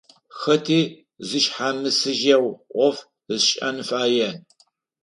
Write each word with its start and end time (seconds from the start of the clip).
Хэти 0.39 0.79
зышъхьамысыжьэу 1.27 2.47
ӏоф 2.73 2.97
ышӏэн 3.35 3.77
фае. 3.87 4.29